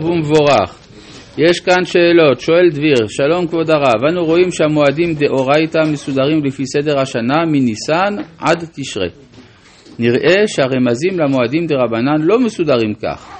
[0.00, 0.78] ומבורך.
[1.38, 6.98] יש כאן שאלות, שואל דביר, שלום כבוד הרב, אנו רואים שהמועדים דאורייתא מסודרים לפי סדר
[6.98, 9.08] השנה מניסן עד תשרי.
[9.98, 13.38] נראה שהרמזים למועדים דרבנן לא מסודרים כך,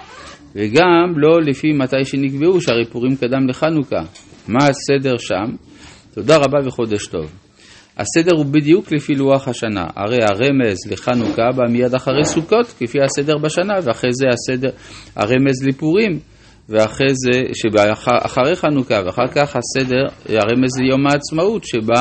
[0.54, 4.02] וגם לא לפי מתי שנקבעו, שהרי פורים קדם לחנוכה.
[4.48, 5.56] מה הסדר שם?
[6.14, 7.32] תודה רבה וחודש טוב.
[7.98, 13.38] הסדר הוא בדיוק לפי לוח השנה, הרי הרמז לחנוכה בא מיד אחרי סוכות, כפי הסדר
[13.38, 14.70] בשנה, ואחרי זה הסדר,
[15.16, 16.33] הרמז לפורים.
[16.68, 22.00] ואחרי זה, שאחרי חנוכה, ואחר כך הסדר, הרמז ליום העצמאות שבא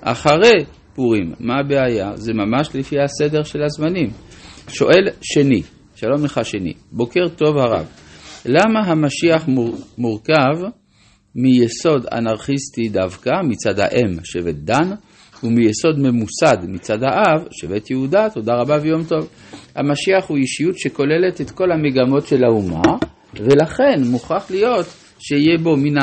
[0.00, 0.64] אחרי
[0.94, 1.32] פורים.
[1.40, 2.10] מה הבעיה?
[2.14, 4.10] זה ממש לפי הסדר של הזמנים.
[4.68, 5.62] שואל שני,
[5.94, 7.86] שלום לך שני, בוקר טוב הרב,
[8.46, 9.48] למה המשיח
[9.98, 10.70] מורכב
[11.34, 14.90] מיסוד אנרכיסטי דווקא מצד האם, שבט דן,
[15.44, 19.28] ומיסוד ממוסד מצד האב, שבט יהודה, תודה רבה ויום טוב.
[19.76, 22.82] המשיח הוא אישיות שכוללת את כל המגמות של האומה,
[23.34, 24.86] ולכן מוכרח להיות
[25.18, 25.96] שיהיה בו מן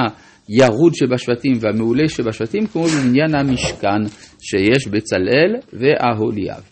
[0.47, 4.03] הירוד שבשבטים והמעולה שבשבטים, כמו במניין המשכן
[4.39, 6.63] שיש בצלאל ואהוליאב.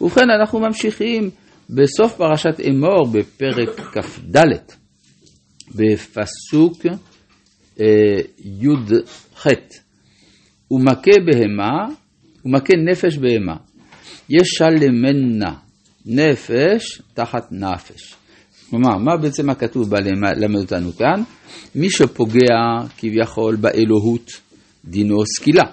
[0.00, 1.30] ובכן, אנחנו ממשיכים
[1.70, 4.36] בסוף פרשת אמור בפרק כ"ד,
[5.74, 6.86] בפסוק
[7.80, 9.46] אה, י"ח,
[10.70, 11.94] ומכה בהמה,
[12.44, 13.56] ומכה נפש בהמה.
[14.30, 15.54] ישלמנה
[16.06, 18.17] נפש תחת נפש.
[18.70, 21.22] כלומר, מה בעצם הכתוב בא ללמד אותנו כאן?
[21.74, 22.54] מי שפוגע
[22.98, 24.30] כביכול באלוהות,
[24.84, 25.64] דינו סקילה.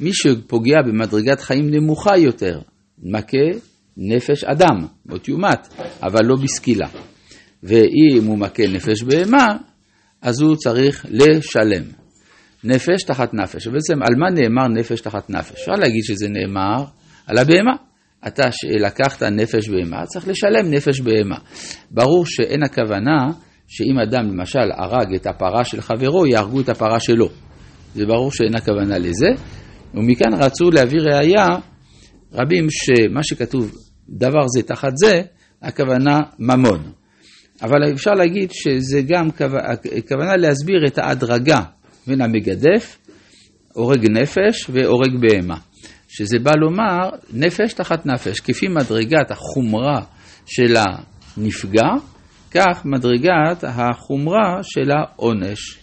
[0.00, 2.60] מי שפוגע במדרגת חיים נמוכה יותר,
[3.02, 3.58] מכה
[3.96, 5.68] נפש אדם, מות יומת,
[6.02, 6.88] אבל לא בסקילה.
[7.62, 9.46] ואם הוא מכה נפש בהמה,
[10.22, 11.82] אז הוא צריך לשלם.
[12.64, 13.66] נפש תחת נפש.
[13.66, 15.52] ובעצם על מה נאמר נפש תחת נפש?
[15.52, 16.84] אפשר להגיד שזה נאמר
[17.26, 17.89] על הבהמה.
[18.26, 18.42] אתה
[18.80, 21.36] לקחת נפש בהמה, צריך לשלם נפש בהמה.
[21.90, 23.26] ברור שאין הכוונה
[23.68, 27.28] שאם אדם למשל הרג את הפרה של חברו, יהרגו את הפרה שלו.
[27.94, 29.28] זה ברור שאין הכוונה לזה,
[29.94, 31.46] ומכאן רצו להביא ראייה
[32.32, 33.72] רבים שמה שכתוב
[34.08, 35.22] דבר זה תחת זה,
[35.62, 36.92] הכוונה ממון.
[37.62, 39.30] אבל אפשר להגיד שזה גם
[40.08, 41.60] כוונה להסביר את ההדרגה
[42.06, 42.98] בין המגדף,
[43.72, 45.56] הורג נפש והורג בהמה.
[46.12, 50.00] שזה בא לומר נפש תחת נפש, כפי מדרגת החומרה
[50.46, 51.88] של הנפגע,
[52.50, 55.78] כך מדרגת החומרה של העונש.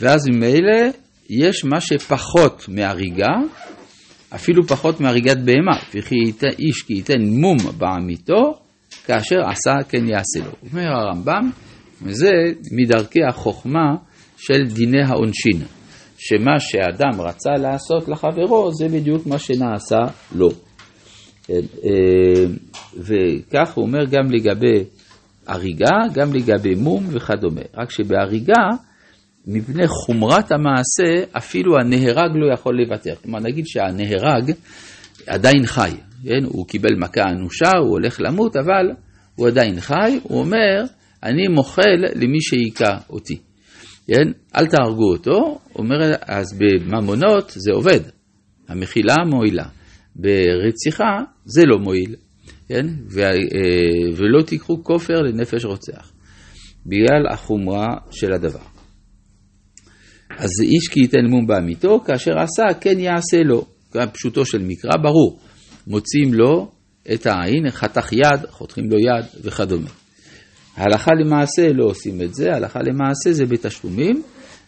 [0.00, 0.90] ואז ממילא
[1.30, 3.34] יש מה שפחות מהריגה,
[4.34, 6.14] אפילו פחות מהריגת בהמה, וכי
[6.58, 8.58] איש כי ייתן מום בעמיתו,
[9.06, 10.52] כאשר עשה כן יעשה לו.
[10.70, 11.50] אומר הרמב"ם,
[12.02, 12.30] וזה
[12.72, 13.94] מדרכי החוכמה
[14.36, 15.79] של דיני העונשין.
[16.22, 19.98] שמה שאדם רצה לעשות לחברו זה בדיוק מה שנעשה
[20.34, 20.50] לו.
[21.44, 22.44] כן, אה,
[22.96, 24.84] וכך הוא אומר גם לגבי
[25.46, 27.60] הריגה, גם לגבי מום וכדומה.
[27.74, 28.62] רק שבהריגה,
[29.46, 33.14] מפני חומרת המעשה, אפילו הנהרג לא יכול לוותר.
[33.22, 34.52] כלומר, נגיד שהנהרג
[35.26, 35.90] עדיין חי,
[36.24, 36.44] כן?
[36.44, 38.90] הוא קיבל מכה אנושה, הוא הולך למות, אבל
[39.36, 40.84] הוא עדיין חי, הוא אומר,
[41.22, 43.49] אני מוחל למי שהיכה אותי.
[44.10, 44.32] כן?
[44.56, 48.00] אל תהרגו אותו, אומר, אז בממונות זה עובד,
[48.68, 49.64] המחילה מועילה.
[50.16, 52.14] ברציחה זה לא מועיל,
[52.68, 52.86] כן?
[53.10, 53.32] ו, אה,
[54.16, 56.12] ולא תיקחו כופר לנפש רוצח,
[56.86, 58.62] בגלל החומרה של הדבר.
[60.38, 63.66] אז איש כי ייתן מום בעמיתו, כאשר עשה כן יעשה לו.
[64.12, 65.40] פשוטו של מקרא ברור,
[65.86, 66.72] מוצאים לו
[67.14, 69.90] את העין, חתך יד, חותכים לו יד וכדומה.
[70.76, 74.22] הלכה למעשה לא עושים את זה, הלכה למעשה זה בתשלומים,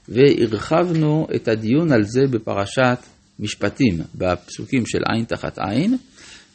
[0.09, 2.99] והרחבנו את הדיון על זה בפרשת
[3.39, 5.97] משפטים, בפסוקים של עין תחת עין.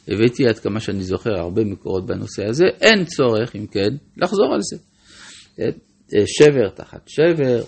[0.08, 4.60] הבאתי עד כמה שאני זוכר הרבה מקורות בנושא הזה, אין צורך, אם כן, לחזור על
[4.60, 4.76] זה.
[6.26, 7.62] שבר תחת שבר,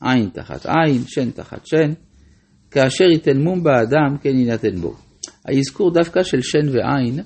[0.00, 1.92] עין תחת עין, שן תחת שן,
[2.70, 4.94] כאשר ייתן מום באדם, כן יינתן בו.
[5.44, 7.20] האזכור דווקא של שן ועין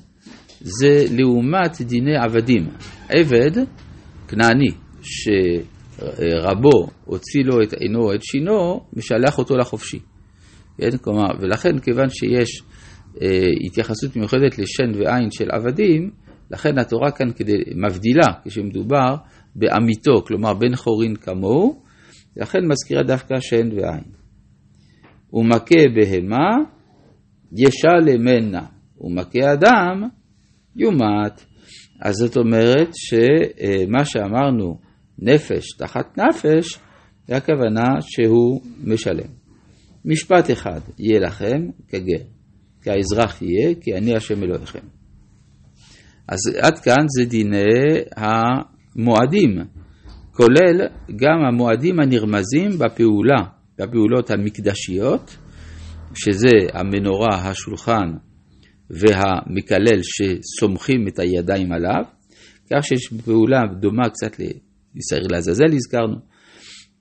[0.61, 2.69] זה לעומת דיני עבדים.
[3.09, 3.65] עבד
[4.31, 4.71] כנעני,
[5.03, 9.99] שרבו הוציא לו את עינו או את שינו, משלח אותו לחופשי.
[10.77, 10.97] כן?
[10.97, 12.63] כלומר, ולכן כיוון שיש
[13.23, 13.29] אה,
[13.67, 16.11] התייחסות מיוחדת לשן ועין של עבדים,
[16.51, 19.17] לכן התורה כאן כדי, מבדילה כשמדובר
[19.55, 21.83] בעמיתו, כלומר בן חורין כמוהו,
[22.37, 24.05] לכן מזכירה דווקא שן ועין.
[25.33, 26.57] ומכה בהמה,
[27.57, 28.67] ישלמנה,
[29.01, 30.09] ומכה אדם,
[30.77, 31.45] יומת.
[32.01, 34.79] אז זאת אומרת שמה שאמרנו,
[35.19, 36.79] נפש תחת נפש,
[37.29, 39.31] זה הכוונה שהוא משלם.
[40.05, 42.25] משפט אחד, יהיה לכם כגר,
[42.83, 44.87] כי האזרח יהיה, כי אני השם אלוהיכם.
[46.29, 47.57] אז עד כאן זה דיני
[48.17, 49.59] המועדים
[50.33, 53.43] כולל גם המועדים הנרמזים בפעולה,
[53.79, 55.37] בפעולות המקדשיות,
[56.15, 58.11] שזה המנורה, השולחן
[58.91, 62.03] והמקלל שסומכים את הידיים עליו,
[62.71, 66.17] כך שיש פעולה דומה קצת לישראל לעזאזל הזכרנו,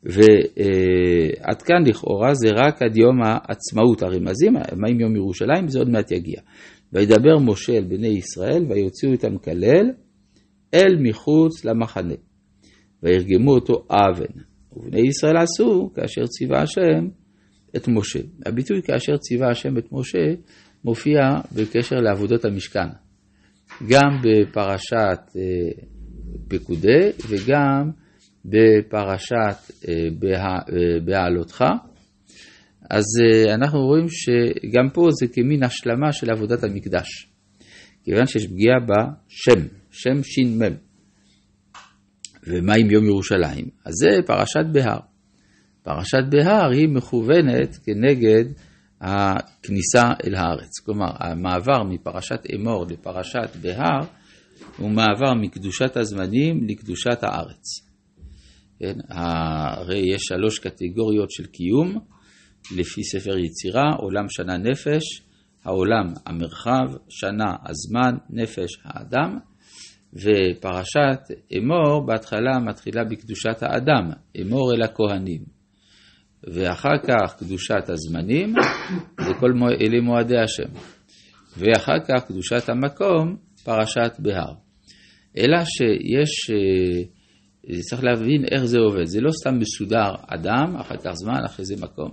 [0.03, 5.67] ועד כאן לכאורה זה רק עד יום העצמאות הרמזים, מה עם יום ירושלים?
[5.67, 6.41] זה עוד מעט יגיע.
[6.93, 9.91] וידבר משה אל בני ישראל ויוציאו את המקלל
[10.73, 12.15] אל מחוץ למחנה.
[13.03, 14.41] וירגמו אותו אבן.
[14.73, 17.07] ובני ישראל עשו כאשר ציווה השם
[17.75, 18.19] את משה.
[18.45, 20.33] הביטוי כאשר ציווה השם את משה
[20.83, 21.19] מופיע
[21.55, 22.87] בקשר לעבודות המשכן.
[23.87, 25.83] גם בפרשת אה,
[26.47, 27.89] פקודי וגם
[28.45, 31.63] בפרשת אה, אה, בהעלותך.
[32.89, 33.05] אז
[33.53, 37.29] אנחנו רואים שגם פה זה כמין השלמה של עבודת המקדש.
[38.03, 40.61] כיוון שיש פגיעה בשם, שם ש"מ.
[42.47, 43.69] ומה עם יום ירושלים?
[43.85, 44.99] אז זה פרשת בהר.
[45.83, 48.45] פרשת בהר היא מכוונת כנגד
[49.01, 50.79] הכניסה אל הארץ.
[50.85, 53.99] כלומר, המעבר מפרשת אמור לפרשת בהר
[54.77, 57.89] הוא מעבר מקדושת הזמנים לקדושת הארץ.
[58.79, 58.97] כן?
[59.09, 61.99] הרי יש שלוש קטגוריות של קיום
[62.77, 65.21] לפי ספר יצירה, עולם שנה נפש,
[65.63, 69.37] העולם המרחב, שנה הזמן, נפש האדם,
[70.13, 71.19] ופרשת
[71.57, 74.11] אמור בהתחלה מתחילה בקדושת האדם,
[74.41, 75.58] אמור אל הכהנים.
[76.47, 78.53] ואחר כך קדושת הזמנים,
[79.21, 79.51] וכל
[79.81, 80.69] אלה מועדי השם.
[81.57, 84.53] ואחר כך קדושת המקום, פרשת בהר.
[85.37, 87.03] אלא שיש, אה,
[87.81, 89.05] צריך להבין איך זה עובד.
[89.05, 92.11] זה לא סתם מסודר אדם, אחר כך זמן, אחרי זה מקום.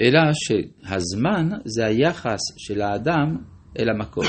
[0.00, 3.36] אלא שהזמן זה היחס של האדם
[3.78, 4.24] אל המקום.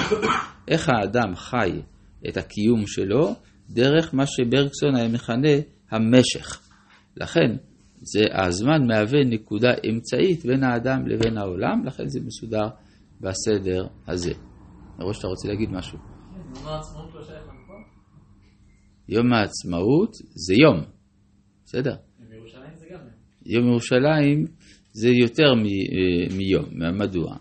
[0.67, 1.81] איך האדם חי
[2.29, 3.35] את הקיום שלו
[3.69, 5.55] דרך מה שברקסון היה מכנה
[5.91, 6.61] המשך.
[7.17, 7.55] לכן,
[8.01, 12.67] זה הזמן מהווה נקודה אמצעית בין האדם לבין העולם, לכן זה מסודר
[13.21, 14.31] בסדר הזה.
[14.95, 15.97] אני רואה שאתה רוצה להגיד משהו.
[19.09, 20.83] יום העצמאות זה יום,
[21.65, 21.95] בסדר.
[23.45, 24.45] יום ירושלים
[24.91, 26.65] זה יותר אה, מיום,
[26.99, 27.35] מדוע?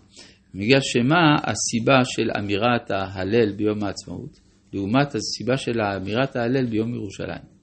[0.55, 4.39] בגלל שמה הסיבה של אמירת ההלל ביום העצמאות,
[4.73, 7.56] לעומת הסיבה של אמירת ההלל ביום ירושלים.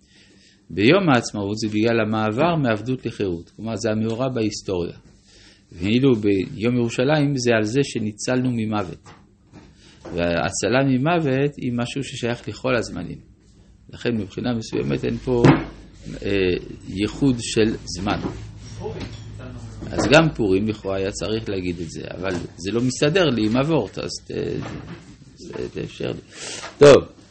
[0.70, 4.96] ביום העצמאות זה בגלל המעבר מעבדות לחירות, כלומר זה המאורע בהיסטוריה.
[5.72, 9.08] ואילו ביום ירושלים זה על זה שניצלנו ממוות.
[10.04, 13.18] וההצלה ממוות היא משהו ששייך לכל הזמנים.
[13.92, 15.42] לכן מבחינה מסוימת אין פה
[16.22, 16.30] אה,
[16.88, 18.18] ייחוד של זמן.
[19.90, 23.56] אז גם פורים לכאורה היה צריך להגיד את זה, אבל זה לא מסתדר לי עם
[23.56, 24.10] אבורט, אז
[25.74, 26.20] תאפשר לי.
[26.78, 27.23] טוב.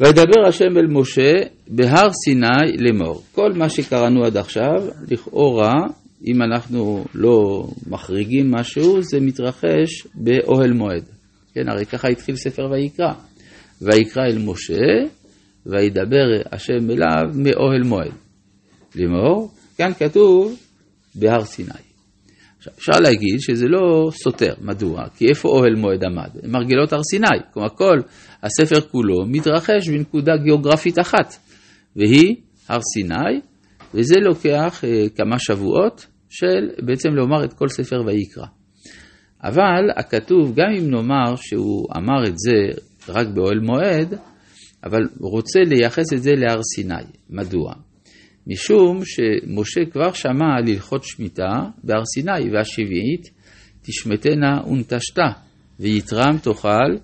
[0.00, 1.32] וידבר השם אל משה
[1.68, 3.22] בהר סיני לאמור.
[3.32, 5.74] כל מה שקראנו עד עכשיו, לכאורה,
[6.26, 11.04] אם אנחנו לא מחריגים משהו, זה מתרחש באוהל מועד.
[11.54, 13.12] כן, הרי ככה התחיל ספר ויקרא.
[13.82, 15.08] ויקרא אל משה,
[15.66, 18.12] וידבר השם אליו מאוהל מועד.
[18.96, 20.56] לאמור, כאן כתוב
[21.14, 21.89] בהר סיני.
[22.68, 25.08] אפשר להגיד שזה לא סותר, מדוע?
[25.16, 26.28] כי איפה אוהל מועד עמד?
[26.44, 27.38] מרגלות הר סיני.
[27.52, 27.96] כלומר, כל
[28.42, 31.36] הספר כולו מתרחש בנקודה גיאוגרפית אחת,
[31.96, 32.36] והיא
[32.68, 33.40] הר סיני,
[33.94, 38.46] וזה לוקח אה, כמה שבועות של בעצם לומר את כל ספר ויקרא.
[39.44, 44.14] אבל הכתוב, גם אם נאמר שהוא אמר את זה רק באוהל מועד,
[44.84, 47.04] אבל רוצה לייחס את זה להר סיני.
[47.30, 47.72] מדוע?
[48.50, 51.52] משום שמשה כבר שמע על הלכות שמיטה
[51.84, 53.30] בהר סיני, והשביעית
[53.82, 55.28] תשמטנה ונטשתה,
[55.80, 56.96] ויתרם תאכל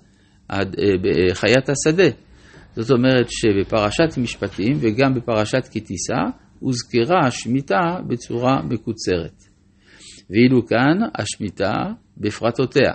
[0.47, 2.17] עד, אה, אה, חיית השדה.
[2.75, 6.21] זאת אומרת שבפרשת משפטים וגם בפרשת כי תישא
[6.59, 9.43] הוזכרה השמיטה בצורה מקוצרת.
[10.29, 11.73] ואילו כאן השמיטה
[12.17, 12.91] בפרטותיה.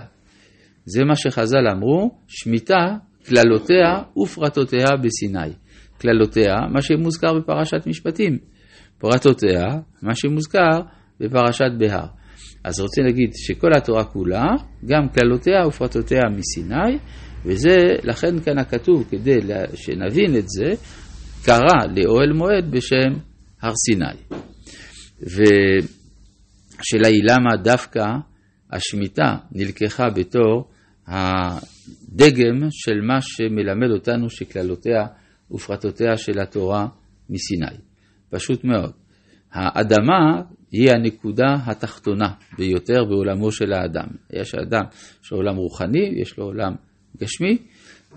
[0.85, 5.53] זה מה שחז"ל אמרו, שמיטה, קללותיה ופרטותיה בסיני.
[6.03, 8.37] קללותיה, מה שמוזכר בפרשת משפטים.
[8.97, 9.63] פרטותיה,
[10.01, 10.81] מה שמוזכר
[11.19, 12.05] בפרשת בהר.
[12.63, 14.43] אז רוצה להגיד שכל התורה כולה,
[14.85, 16.97] גם קללותיה ופרטותיה מסיני,
[17.45, 19.39] וזה, לכן כאן הכתוב, כדי
[19.75, 20.73] שנבין את זה,
[21.45, 23.19] קרא לאוהל מועד בשם
[23.61, 24.37] הר סיני.
[25.21, 28.05] והשאלה היא למה דווקא
[28.71, 30.69] השמיטה נלקחה בתור
[31.07, 35.05] הדגם של מה שמלמד אותנו שקללותיה
[35.51, 36.87] ופרטותיה של התורה
[37.29, 37.77] מסיני.
[38.29, 38.91] פשוט מאוד.
[39.51, 44.07] האדמה היא הנקודה התחתונה ביותר בעולמו של האדם.
[44.33, 44.83] יש אדם,
[45.23, 46.75] יש לו עולם רוחני, יש לו עולם
[47.17, 47.57] גשמי,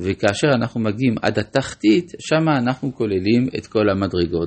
[0.01, 4.45] וכאשר אנחנו מגיעים עד התחתית, שם אנחנו כוללים את כל המדרגות.